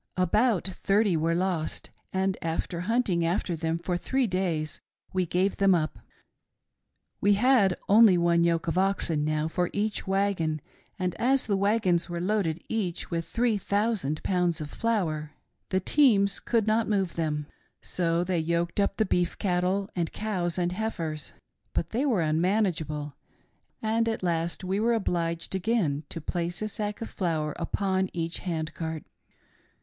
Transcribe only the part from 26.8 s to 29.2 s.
of flour upon each hand cart.